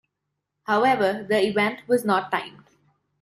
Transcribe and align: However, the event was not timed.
However, 0.63 1.27
the 1.29 1.45
event 1.45 1.87
was 1.87 2.03
not 2.03 2.31
timed. 2.31 2.65